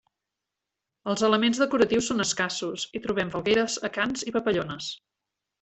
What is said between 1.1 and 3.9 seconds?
Els elements decoratius són escassos, hi trobam falgueres,